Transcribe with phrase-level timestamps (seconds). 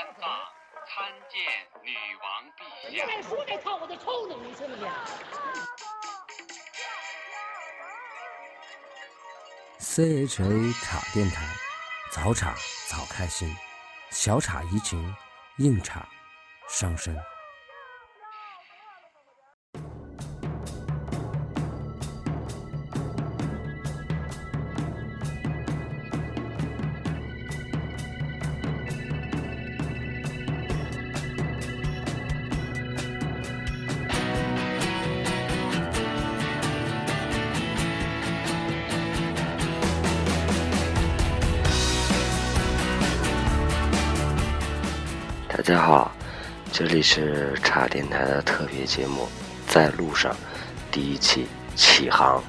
[0.00, 0.30] 三藏
[0.86, 1.38] 参见
[1.84, 3.06] 女王陛下。
[3.06, 4.34] 再说这套我就抽你！
[4.36, 4.88] 你信不信
[9.78, 11.44] ？CHA 茶电台，
[12.12, 12.54] 早茶
[12.88, 13.54] 早开心，
[14.08, 15.14] 小茶怡情，
[15.58, 16.08] 硬茶
[16.66, 17.14] 伤身。
[45.60, 46.10] 大家好，
[46.72, 49.24] 这里是茶电台的特别节目
[49.70, 50.32] 《在路上》
[50.90, 51.46] 第一期
[51.76, 52.42] 启航。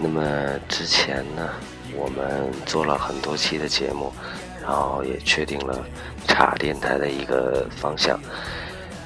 [0.00, 0.20] 那么
[0.68, 1.48] 之前呢，
[1.94, 4.12] 我们做了很多期的节目，
[4.60, 5.86] 然后也确定了
[6.26, 8.18] 茶电台的一个方向。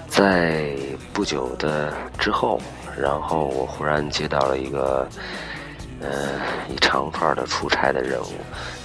[0.08, 0.74] 在
[1.12, 2.58] 不久的之后，
[2.98, 5.06] 然后我忽然接到了一个，
[6.00, 6.08] 呃，
[6.70, 8.32] 一长串的出差的任务，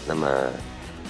[0.05, 0.27] 那么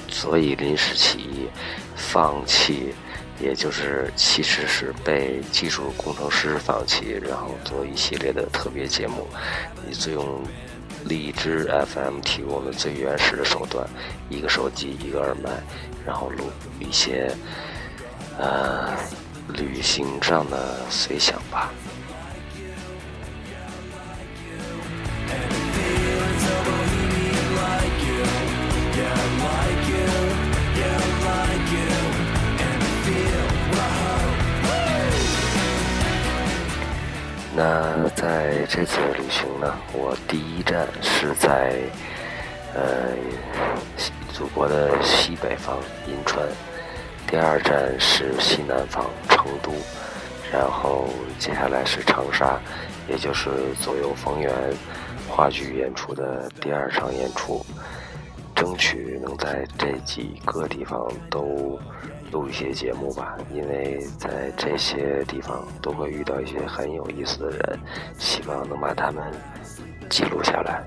[0.07, 1.49] 所以临时起意，
[1.95, 2.93] 放弃。
[3.39, 9.27] 也就是其实是被技术工程师放弃，然后做一系列的特别节目，
[9.89, 10.41] 以自用
[11.05, 13.85] 荔枝 FM 提供的最原始的手段，
[14.29, 15.49] 一个手机一个耳麦，
[16.05, 16.45] 然后录
[16.79, 17.35] 一些
[18.37, 18.93] 呃
[19.49, 21.71] 旅行上的随想吧。
[37.55, 41.75] 那在这次旅行呢，我第一站是在
[42.73, 43.13] 呃
[44.33, 46.43] 祖国的西北方银川，
[47.27, 49.71] 第二站是西南方成都，
[50.51, 51.07] 然后
[51.37, 52.57] 接下来是长沙，
[53.07, 54.51] 也就是左右逢源
[55.29, 57.63] 话剧演出的第二场演出，
[58.55, 61.79] 争取能在这几个地方都。
[62.33, 67.79] 录一些节目吧，因为在这些地方都会遇到一些很有意思的人，
[68.17, 69.23] 希望能把他们
[70.09, 70.83] 记录下来。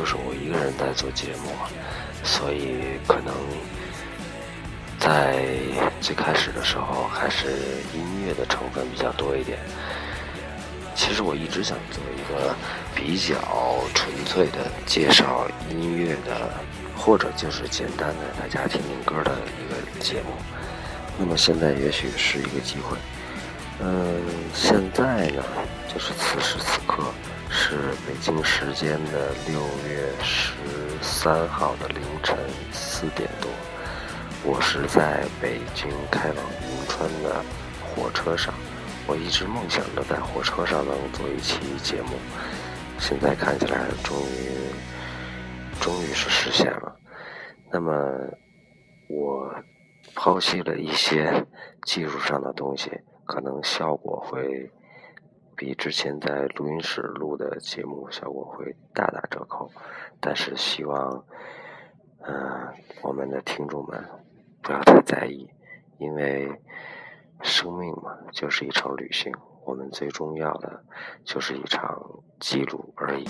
[0.00, 1.50] 就是我一个人在做节目，
[2.24, 3.34] 所以可能
[4.98, 5.44] 在
[6.00, 7.48] 最开始的时候还是
[7.92, 9.58] 音乐的成分比较多一点。
[10.94, 12.56] 其实我一直想做一个
[12.94, 13.36] 比较
[13.92, 16.48] 纯粹的介绍音乐的，
[16.96, 20.32] 或者就是简单的大家听听歌的一个节目。
[21.18, 22.96] 那么现在也许是一个机会。
[23.80, 24.18] 嗯，
[24.54, 25.44] 现在呢，
[25.92, 27.04] 就是此时此刻。
[27.52, 30.54] 是北京时间的六月十
[31.02, 32.38] 三号的凌晨
[32.70, 33.50] 四点多，
[34.44, 37.44] 我是在北京开往银川的
[37.82, 38.54] 火车上。
[39.08, 42.16] 我一直梦想着在火车上能做一期节目，
[43.00, 46.96] 现在看起来终于，终于是实现了。
[47.72, 47.92] 那么，
[49.08, 49.52] 我
[50.14, 51.44] 抛弃了一些
[51.82, 52.90] 技术上的东西，
[53.26, 54.70] 可能效果会。
[55.60, 59.70] 比之前在录音室录的节目效果会大打折扣，
[60.18, 61.22] 但是希望，
[62.22, 62.66] 嗯，
[63.02, 64.02] 我们的听众们
[64.62, 65.46] 不要太在意，
[65.98, 66.50] 因为
[67.42, 69.30] 生命嘛就是一场旅行，
[69.66, 70.82] 我们最重要的
[71.26, 72.02] 就是一场
[72.38, 73.28] 记录而已。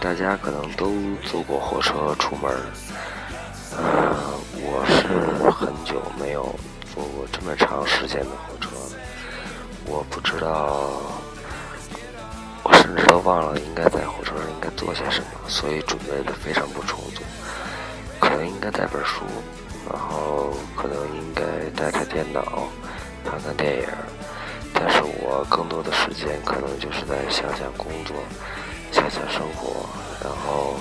[0.00, 0.90] 大家可能都
[1.22, 2.56] 坐过火车出门儿。
[4.56, 6.42] 我是很久没有
[6.94, 9.00] 坐过这么长时间的火车了。
[9.84, 10.90] 我不知道，
[12.62, 17.22] 我甚至都忘了应该在火车上应该做些什么，所以准备的非常不充足。
[18.18, 19.22] 可能应该带本书，
[19.90, 21.42] 然后可能应该
[21.76, 22.68] 带台电脑，
[23.22, 23.88] 看看电影。
[24.72, 28.16] 但是我更多的时间可能就是在想想工作，
[29.00, 29.86] 想想生活，
[30.22, 30.74] 然后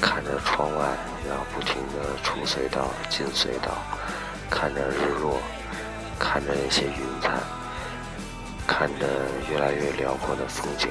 [0.00, 0.84] 看着窗外，
[1.26, 3.78] 然后不停的出隧道、进隧道，
[4.50, 5.38] 看着日落，
[6.18, 7.30] 看着那些云彩，
[8.66, 9.06] 看着
[9.50, 10.88] 越来越辽阔的风景。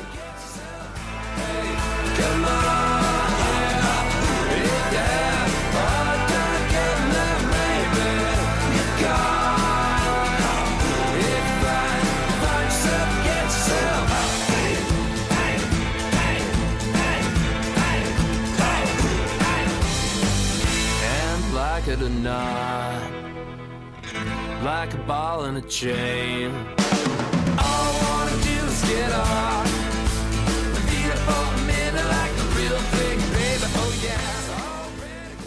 [21.89, 23.01] It or not,
[24.63, 26.51] like a ball and a chain.
[27.57, 29.65] All I wanna do is get off.
[30.85, 33.65] Beat up for a minute like a real big baby.
[33.81, 34.21] Oh yeah.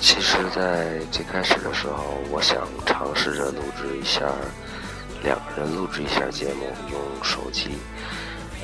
[0.01, 4.23] 其实，在最开始的时候，我想尝试着录制一下
[5.23, 7.79] 两个人录制一下节目，用手机。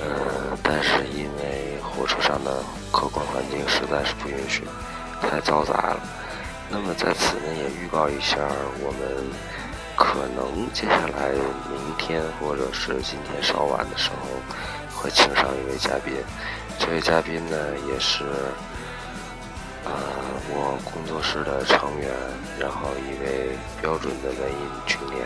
[0.01, 4.65] 呃，但是因为火车上的客观环境实在是不允许，
[5.23, 6.01] 太嘈杂了。
[6.70, 8.37] 那么在此呢，也预告一下，
[8.81, 9.26] 我们
[9.97, 11.31] 可能接下来
[11.70, 16.15] 明天或者是今天稍晚的时候，会请上一位嘉宾。
[16.79, 17.56] 这位嘉宾呢，
[17.88, 18.25] 也是。
[19.85, 19.94] 呃，
[20.50, 22.11] 我工作室的成员，
[22.59, 25.25] 然后一位标准的文艺青年，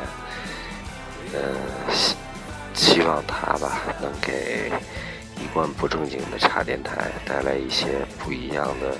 [1.32, 2.14] 嗯，希
[2.72, 4.70] 希望他吧能给
[5.40, 8.96] 一贯不正经的茶电台带来一些不一样的、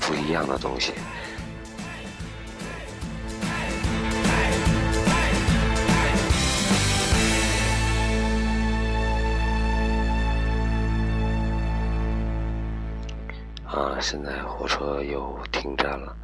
[0.00, 0.94] 不一样的东西。
[14.10, 16.16] 现在火车又停站了。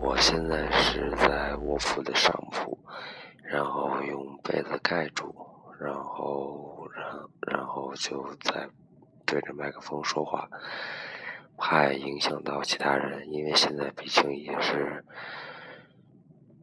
[0.00, 2.78] 我现在是在卧铺的上铺，
[3.42, 5.34] 然后用被子盖住，
[5.78, 7.04] 然后然
[7.42, 8.70] 然后就在
[9.26, 10.48] 对着麦克风说话，
[11.58, 15.04] 怕影响到其他人，因为现在毕竟也是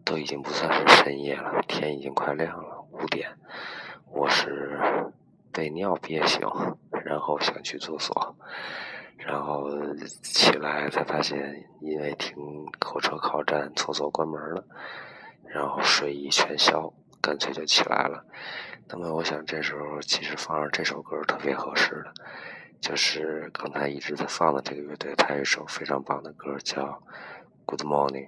[0.04, 3.30] 都已经不算是深夜了，天已经快亮了，五点。
[4.10, 4.80] 我是
[5.52, 6.42] 被尿憋醒，
[7.06, 8.36] 然后想去厕所。
[9.26, 9.68] 然后
[10.22, 12.36] 起来才发现，因为停
[12.80, 14.64] 火车靠站，厕所关门了，
[15.48, 18.24] 然后睡意全消，干脆就起来了。
[18.88, 22.14] 那么我想这时候其实放上这首歌特别合适的，
[22.80, 26.84] 就是刚才一直在放的这个乐队，它有一首非常棒的歌叫
[27.66, 28.28] 《Good Morning》。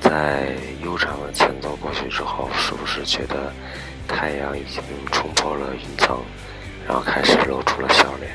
[0.00, 3.52] 在悠长的前奏过去之后，是不是觉得
[4.08, 6.18] 太阳已经冲破了云层，
[6.86, 8.32] 然后开始露出了笑脸？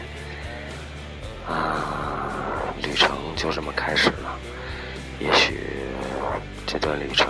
[1.50, 2.32] 啊，
[2.82, 4.38] 旅程就这么开始了。
[5.20, 5.60] 也许
[6.66, 7.28] 这段旅程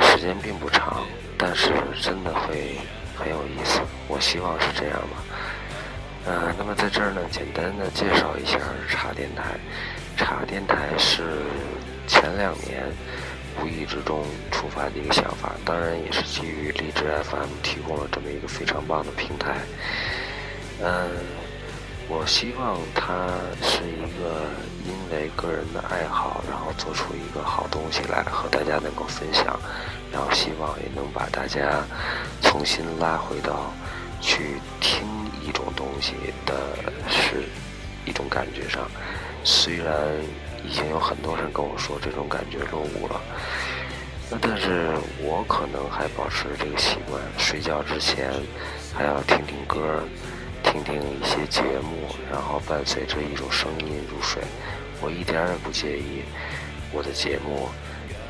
[0.00, 1.04] 时间并不长，
[1.38, 2.76] 但是真的会
[3.16, 3.80] 很有意思。
[4.08, 5.24] 我希望是这样吧。
[6.26, 8.58] 呃，那么在这儿呢，简单的介绍一下
[8.88, 9.58] 茶电台。
[10.16, 11.22] 茶电台是
[12.06, 12.84] 前两年
[13.60, 19.56] 无意之中触发的一个想法，当然也是基于荔枝 FM 提供了这么一个非常棒的平台。
[20.82, 21.10] 嗯，
[22.08, 23.28] 我希望它
[23.62, 24.42] 是一个
[24.84, 29.58] 因为个人的爱好，然后做出一个好东西来和大家能够分享，
[30.10, 31.84] 然后希望也能把大家
[32.40, 33.72] 重新拉回到
[34.20, 35.06] 去听
[35.46, 36.54] 一种东西的
[37.08, 37.44] 是
[38.04, 38.90] 一种感觉上。
[39.44, 39.94] 虽然
[40.64, 43.20] 已经有很多人跟我说这种感觉落伍了，
[44.30, 48.32] 那但是我可能还保持这个习惯，睡觉之前
[48.94, 50.02] 还要听听歌，
[50.62, 54.40] 听听一些节目，然后伴随着一种声音入睡。
[55.00, 56.22] 我一点也不介意
[56.92, 57.68] 我的节目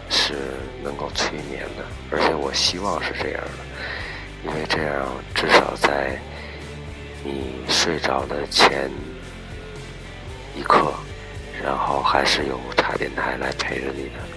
[0.09, 0.35] 是
[0.83, 6.19] 能够催眠的，而且我希望是这样的，因为这样至少在
[7.23, 8.91] 你睡着的前。
[10.55, 10.93] 一刻，
[11.63, 14.32] 然后还是有茶电台来陪着你的。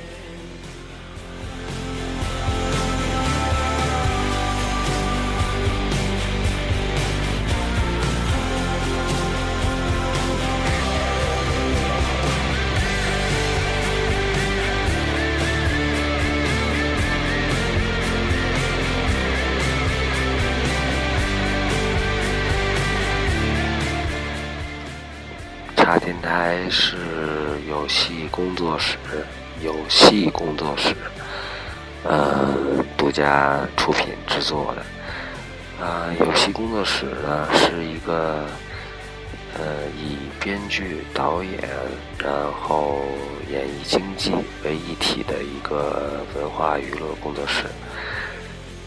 [26.78, 26.98] 是
[27.70, 28.98] 游戏工作室，
[29.64, 30.94] 游戏工作室，
[32.04, 32.54] 呃，
[32.98, 35.86] 独家出品制作的。
[35.86, 38.46] 啊，游戏工作室呢是一个
[39.58, 39.64] 呃
[39.96, 41.58] 以编剧、导演，
[42.18, 42.30] 然
[42.62, 43.06] 后
[43.50, 44.34] 演艺经济
[44.66, 47.64] 为一体的一个文化娱乐工作室。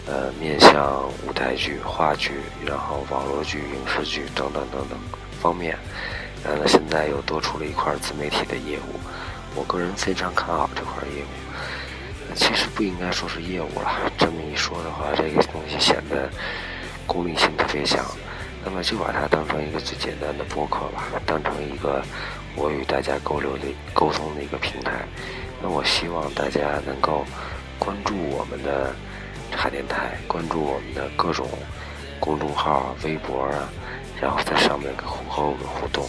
[0.07, 2.33] 呃，面向舞台剧、话剧，
[2.67, 4.99] 然后网络剧、影视剧等等等等
[5.41, 5.75] 方面。
[6.67, 9.01] 现在又多出了一块自媒体的业务，
[9.55, 12.35] 我个人非常看好这块业务。
[12.35, 16.29] 其实不应该说是业务了，这么一说的话，这个东西显得
[17.07, 18.05] 功利性特别强。
[18.65, 22.03] 那么就把它当成一个最简单的播客吧，当成一个
[22.55, 23.65] 我与大家沟流的
[23.95, 24.93] 沟通的一个平台。
[25.63, 27.25] 那我希望大家能够
[27.79, 28.95] 关注我们的
[29.51, 31.49] 海电台，关注我们的各种
[32.21, 33.69] 公众号、微博啊。
[34.21, 36.05] 然后在上面和我们互动，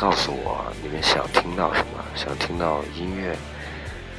[0.00, 3.36] 告诉我你们想听到什么，想听到音乐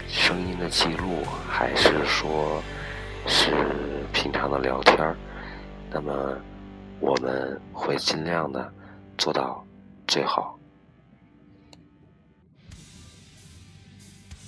[0.08, 2.62] 声音的记录，还是说
[3.26, 3.52] 是
[4.14, 5.16] 平常的聊天？
[5.90, 6.38] 那么
[7.00, 8.72] 我们会尽量的
[9.18, 9.66] 做到
[10.06, 10.56] 最好。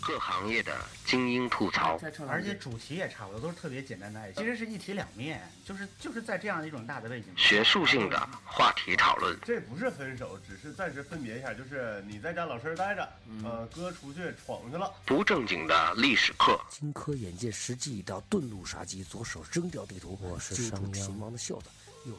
[0.05, 0.73] 各行业的
[1.05, 7.27] 精英吐槽，而且主题也差不多，都是特别简单的爱，其实是一体两面，就是就是在这样一种大的背景。
[7.37, 13.07] 学术性的话题讨论，这不是分手，只是暂时分别一下，就是你在家老实待着，
[13.43, 14.91] 呃，哥出去闯去了。
[15.05, 21.69] 不正经的历史课，荆轲眼见时机已到，遁入杀机，左手扔掉地图，我是商鞅王的袖子，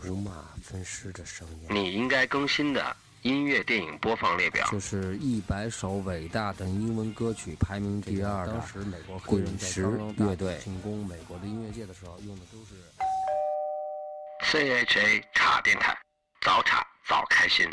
[0.08, 1.68] 五马分尸的声音。
[1.70, 2.96] 你应该更新的。
[3.24, 8.52] 音乐电影播放列表，就是一百首伟大的英文歌曲，排名第二的。
[8.52, 9.80] 当时美国滚石
[10.18, 12.74] 乐队进攻美国的音乐界的时候，用的都是
[14.44, 15.96] CHA 茶电台，
[16.42, 17.66] 早茶早开心。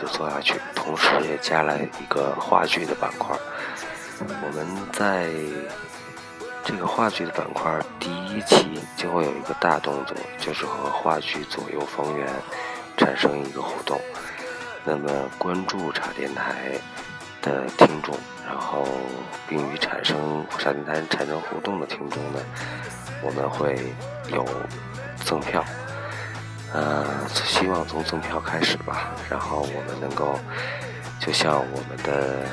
[0.00, 0.54] 就做下去。
[0.74, 3.36] 同时也加了一个话剧的板块。
[4.20, 5.28] 我们在
[6.64, 12.26] 这个话剧的板块第一期就会有一个大动作，就是和话剧左右逢源
[12.96, 14.00] 产生一个互动。
[14.84, 16.72] 那么关注茶电台
[17.42, 18.14] 的听众，
[18.46, 18.86] 然后
[19.48, 22.40] 并与产生茶电台产生互动的听众呢，
[23.22, 23.78] 我们会
[24.32, 24.46] 有
[25.24, 25.64] 赠票。
[26.72, 30.38] 呃，希望从赠票开始吧，然后我们能够
[31.18, 32.46] 就像我们的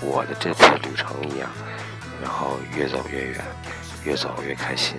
[0.00, 1.50] 我的这次旅程一样，
[2.22, 3.44] 然后越走越远，
[4.04, 4.96] 越走越开心。